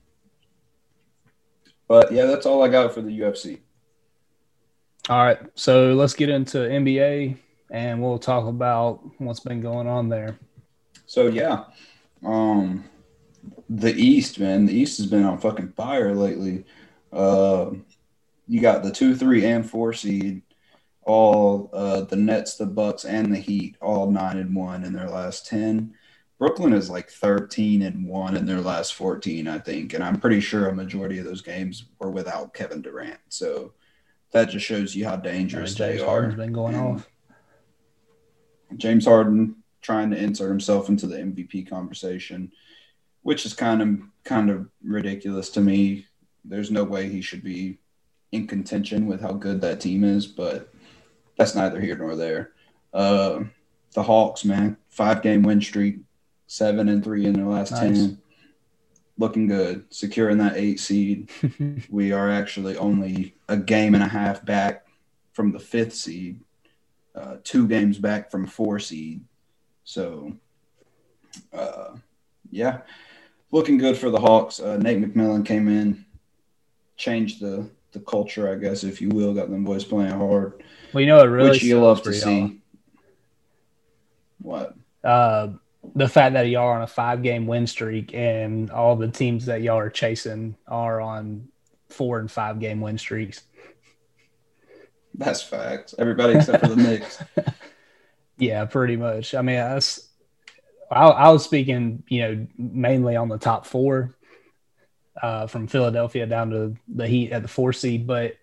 [1.88, 3.60] but yeah, that's all I got for the UFC.
[5.10, 7.38] All right, so let's get into NBA
[7.70, 10.38] and we'll talk about what's been going on there.
[11.06, 11.66] So yeah,
[12.26, 12.86] um,
[13.70, 16.66] the East, man, the East has been on fucking fire lately.
[17.12, 17.72] Uh,
[18.48, 20.42] you got the two, three, and four seed,
[21.02, 25.10] all uh, the Nets, the Bucks, and the Heat, all nine and one in their
[25.10, 25.94] last ten.
[26.44, 30.42] Brooklyn is like thirteen and one in their last fourteen, I think, and I'm pretty
[30.42, 33.22] sure a majority of those games were without Kevin Durant.
[33.30, 33.72] So
[34.32, 36.38] that just shows you how I mean, dangerous James they Harden's are.
[36.38, 37.10] been going And- off.
[38.76, 42.52] James Harden trying to insert himself into the MVP conversation,
[43.22, 46.08] which is kind of kind of ridiculous to me.
[46.44, 47.78] There's no way he should be
[48.34, 50.74] in contention with how good that team is, but
[51.38, 52.52] that's neither here nor there.
[52.94, 53.46] Uh,
[53.94, 56.00] the Hawks, man, five game win streak,
[56.54, 57.80] seven and three in their last Nice.
[57.80, 58.22] ten,
[59.18, 61.32] looking good, securing that eight seed.
[61.90, 64.86] we are actually only a game and a half back
[65.34, 66.40] from the fifth seed,
[67.16, 69.24] uh, two games back from four seed.
[69.84, 70.34] So,
[71.52, 71.96] uh,
[72.52, 72.82] yeah,
[73.52, 74.60] looking good for the Hawks.
[74.60, 76.06] Uh, Nate McMillan came in,
[76.98, 79.34] changed the the culture, I guess, if you will.
[79.34, 80.64] Got them boys playing hard,
[80.94, 82.60] well, you know, it really which you love to see.
[84.40, 84.76] What?
[85.04, 85.50] uh,
[85.96, 89.46] the fact that y'all are on a five game win streak and all the teams
[89.46, 91.48] that y'all are chasing are on
[91.90, 93.44] four and five game win streaks.
[95.14, 95.94] That's facts.
[95.98, 97.24] Everybody except for the Knicks.
[98.38, 99.36] Yeah, pretty much.
[99.36, 100.10] I mean, that's
[100.92, 104.16] I, I was speaking, you know, mainly on the top four
[105.22, 108.36] uh, from Philadelphia down to the Heat at the four seed, but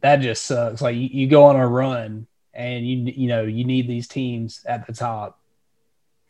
[0.00, 0.80] that just sucks.
[0.80, 4.64] Like you, you go on a run and you you know you need these teams
[4.66, 5.40] at the top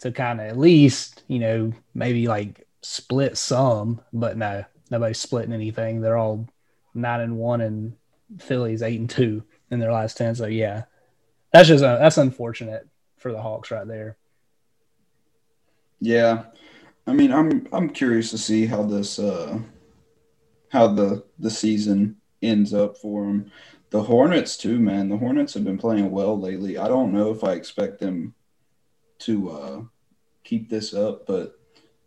[0.01, 5.53] to kind of at least you know maybe like split some, but no, nobody's splitting
[5.53, 6.01] anything.
[6.01, 6.49] They're all
[6.95, 7.97] nine and one, and
[8.39, 10.35] Phillies eight and two in their last ten.
[10.35, 10.85] So yeah,
[11.53, 14.17] that's just uh, that's unfortunate for the Hawks right there.
[16.01, 16.45] Yeah,
[17.07, 19.59] I mean, I'm I'm curious to see how this uh
[20.71, 23.51] how the the season ends up for them.
[23.91, 25.09] The Hornets too, man.
[25.09, 26.77] The Hornets have been playing well lately.
[26.77, 28.35] I don't know if I expect them
[29.21, 29.83] to uh
[30.45, 31.55] keep this up, but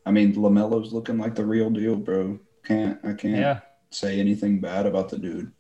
[0.06, 2.40] I mean, LaMelo's looking like the real deal, bro.
[2.64, 3.60] Can't I can't Yeah,
[3.92, 5.52] say anything bad about the dude.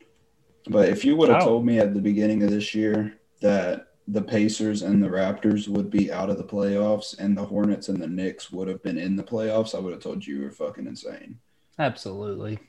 [0.69, 1.45] But if you would have Oh.
[1.45, 5.89] told me at the beginning of this year that the Pacers and the Raptors would
[5.89, 9.15] be out of the playoffs and the Hornets and the Knicks would have been in
[9.15, 11.39] the playoffs, I would have told you you were fucking insane.
[11.79, 12.59] absolutely.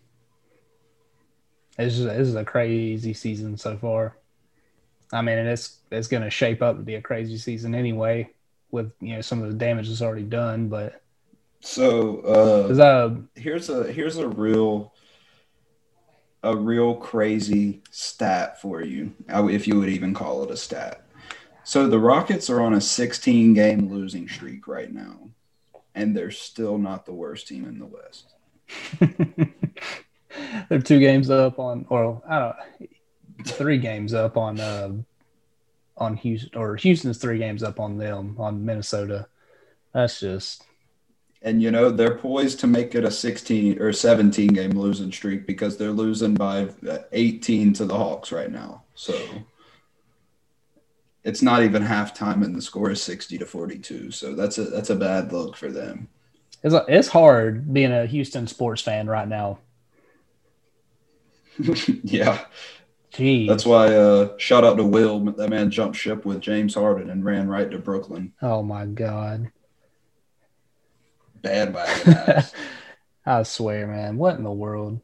[1.78, 4.16] It's just, this is a crazy season so far.
[5.12, 8.30] I mean, it's it's going to shape up to be a crazy season anyway,
[8.72, 10.68] with you know some of the damage that's already done.
[10.68, 11.00] But
[11.60, 14.92] So uh, uh, here's a here's a real
[16.42, 21.06] a real crazy stat for you, if you would even call it a stat.
[21.64, 25.30] So the Rockets are on a 16 game losing streak right now,
[25.94, 28.34] and they're still not the worst team in the West.
[30.68, 32.56] they're two games up on, or I don't,
[33.46, 34.90] three games up on uh,
[36.02, 39.28] on Houston, or Houston's three games up on them on Minnesota.
[39.94, 40.64] That's just
[41.42, 45.46] And you know they're poised to make it a 16 or 17 game losing streak
[45.46, 46.68] because they're losing by
[47.12, 48.82] 18 to the Hawks right now.
[48.94, 49.14] So
[51.24, 54.10] it's not even halftime, and the score is 60 to 42.
[54.10, 56.08] So that's a that's a bad look for them.
[56.62, 59.58] it's it's hard being a Houston sports fan right now.
[62.02, 62.44] yeah,
[63.12, 63.46] Jeez.
[63.48, 63.94] that's why.
[63.94, 65.20] Uh, shout out to Will.
[65.20, 68.32] That man jumped ship with James Harden and ran right to Brooklyn.
[68.40, 69.50] oh my god.
[71.42, 72.52] Bandwagon ass.
[73.26, 74.16] I swear, man.
[74.16, 75.00] What in the world?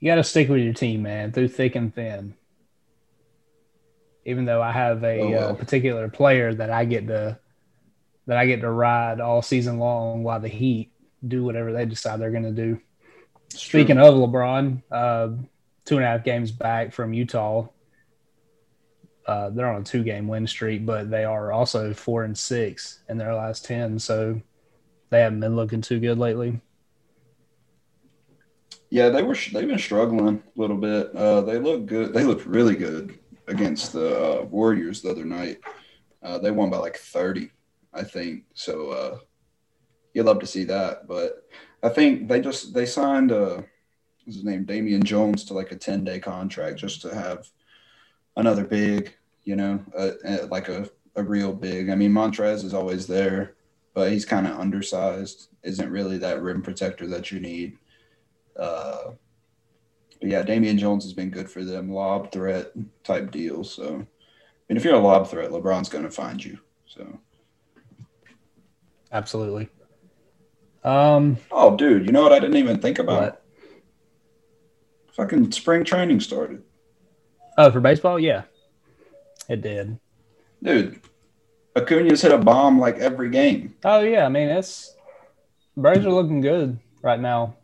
[0.00, 2.34] You got to stick with your team, man, through thick and thin.
[4.24, 5.48] Even though I have a Oh, well.
[5.50, 7.38] uh, particular player that I get to
[8.26, 10.92] that I get to ride all season long while the Heat
[11.26, 12.80] do whatever they decide they're going to do.
[13.48, 15.28] Speaking of LeBron, uh,
[15.84, 17.68] two and a half games back from Utah.
[19.26, 23.16] Uh, they're on a two-game win streak, but they are also four and six in
[23.16, 23.98] their last ten.
[23.98, 24.40] So
[25.10, 26.60] they haven't been looking too good lately.
[28.90, 29.36] Yeah, they were.
[29.52, 31.14] They've been struggling a little bit.
[31.14, 32.12] Uh, they look good.
[32.12, 33.18] They looked really good
[33.48, 35.58] against the uh, Warriors the other night.
[36.22, 37.50] Uh, they won by like thirty,
[37.94, 38.44] I think.
[38.54, 39.18] So uh,
[40.12, 41.08] you'd love to see that.
[41.08, 41.44] But
[41.82, 43.64] I think they just they signed what's
[44.24, 47.48] his name Damian Jones to like a ten day contract just to have
[48.36, 51.90] another big, you know, uh, like a a real big.
[51.90, 53.54] I mean, Montrezl is always there,
[53.94, 55.48] but he's kind of undersized.
[55.62, 57.76] Isn't really that rim protector that you need.
[58.58, 59.12] Uh,
[60.20, 62.72] but yeah, Damian Jones has been good for them, lob threat
[63.04, 63.64] type deal.
[63.64, 63.96] So, I
[64.68, 66.58] mean, if you're a lob threat, LeBron's going to find you.
[66.86, 67.18] So,
[69.10, 69.68] Absolutely.
[70.84, 73.20] Um, oh, dude, you know what I didn't even think about?
[73.20, 73.41] what?
[75.16, 76.62] Fucking spring training started,
[77.58, 78.42] Oh, for baseball, yeah,
[79.48, 79.98] it did.
[80.62, 81.00] dude.
[81.76, 83.74] Acuna's hit a bomb like every game.
[83.84, 84.94] Oh yeah, I mean it's
[85.76, 87.56] Braves are looking good right now.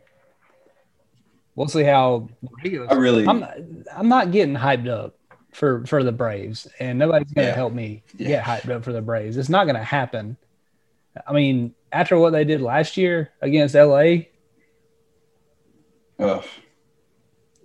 [1.55, 2.29] We'll see how
[2.89, 3.57] I really, I'm not,
[3.95, 5.15] I'm not getting hyped up
[5.51, 7.55] for for the Braves, and nobody's gonna Yeah.
[7.55, 8.27] help me Yeah.
[8.27, 9.37] get hyped up for the Braves.
[9.37, 10.37] It's not gonna happen.
[11.27, 14.27] I mean, after what they did last year against LA,
[16.19, 16.43] ugh,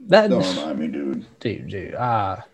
[0.08, 1.40] that don't remind me, dude.
[1.40, 2.44] dude, dude, ah.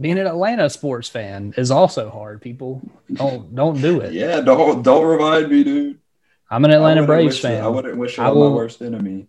[0.00, 2.40] being an Atlanta sports fan is also hard.
[2.40, 2.82] People
[3.12, 4.12] don't don't do it.
[4.12, 5.98] Yeah, don't don't remind me, dude.
[6.50, 7.62] I'm an Atlanta Braves fan.
[7.62, 9.28] It, I wouldn't wish it I on will- my worst enemy.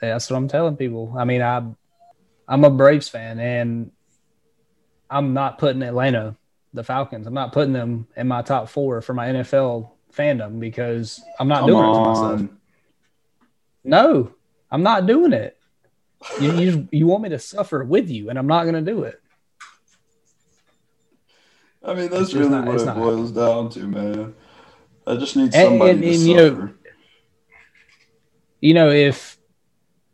[0.00, 1.14] That's what I'm telling people.
[1.18, 1.62] I mean, I
[2.46, 3.90] I'm a Braves fan, and
[5.10, 6.36] I'm not putting Atlanta,
[6.72, 7.26] the Falcons.
[7.26, 11.60] I'm not putting them in my top four for my NFL fandom because I'm not
[11.60, 12.50] Come doing it to myself.
[13.84, 14.32] No,
[14.70, 15.56] I'm not doing it.
[16.40, 19.04] You, you you want me to suffer with you, and I'm not going to do
[19.04, 19.20] it.
[21.84, 24.34] I mean, that's just really not- what it boils down to, man.
[25.06, 26.74] I just need And- somebody and- to and, you know, suffer.
[28.60, 29.38] You know, if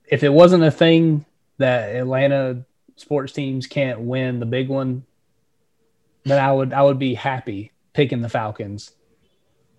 [0.07, 1.25] if it wasn't a thing
[1.59, 2.65] that Atlanta
[2.97, 5.05] sports teams can't win the big one,
[6.25, 8.91] then I would I would be happy picking the Falcons.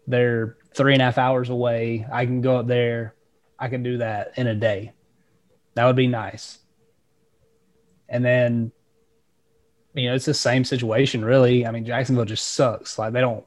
[0.07, 2.07] They're three and a half hours away.
[2.11, 3.13] I can go up there.
[3.59, 4.93] I can do that in a day.
[5.75, 6.59] That would be nice.
[8.07, 8.71] And then,
[9.93, 11.65] you know, it's the same situation, really.
[11.65, 12.99] I mean, Jacksonville just sucks.
[12.99, 13.45] Like they don't,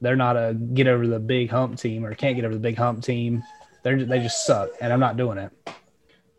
[0.00, 2.76] they're not a get over the big hump team or can't get over the big
[2.76, 3.42] hump team.
[3.82, 5.52] They're they just suck, and I'm not doing it.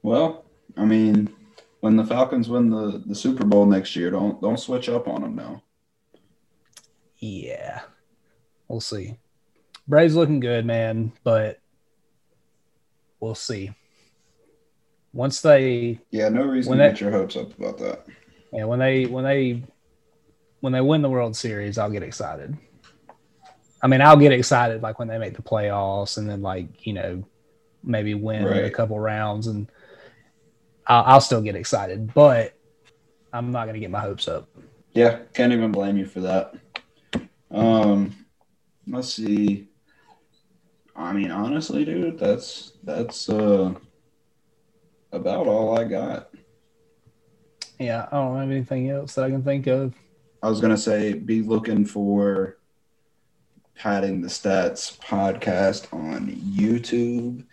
[0.01, 1.33] Well, I mean,
[1.79, 5.21] when the Falcons win the, the Super Bowl next year, don't don't switch up on
[5.21, 5.63] them now.
[7.17, 7.81] Yeah,
[8.67, 9.17] we'll see.
[9.87, 11.59] Braves looking good, man, but
[13.19, 13.71] we'll see.
[15.13, 18.05] Once they Yeah, no reason When to they- get your hopes up about that.
[18.53, 19.63] yeah, when they when they
[20.59, 22.57] when they win the World Series, I'll get excited.
[23.81, 26.93] I mean, I'll get excited like when they make the playoffs and then like, you
[26.93, 27.23] know,
[27.83, 29.71] maybe win a couple rounds and
[30.87, 32.53] I'll, I'll still get excited, but
[33.31, 34.49] I'm not going to get my hopes up.
[34.93, 36.55] Yeah, can't even blame you for that.
[37.51, 38.15] Um,
[38.87, 39.66] let's see.
[40.97, 43.73] I mean, honestly, dude, that's that's uh
[45.11, 46.31] about all I got.
[47.79, 49.93] Yeah, I don't have anything else that I can think of.
[50.41, 52.57] I was gonna say, be looking for
[53.75, 57.45] padding the stats podcast on YouTube.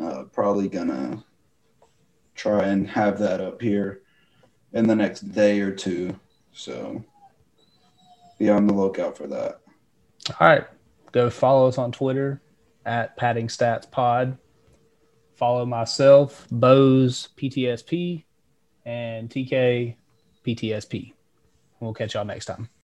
[0.00, 1.22] Uh, probably gonna
[2.34, 4.00] try and have that up here
[4.72, 6.18] in the next day or two.
[6.52, 7.04] So
[8.38, 9.60] be on the lookout for that.
[10.40, 10.66] All right.
[11.12, 12.40] Go follow us on Twitter
[12.86, 14.38] at Padding Stats Pod.
[15.36, 18.24] Follow myself, Bose PTSP,
[18.84, 19.96] and TK
[20.46, 21.12] PTSP.
[21.80, 22.70] We'll catch y'all next time.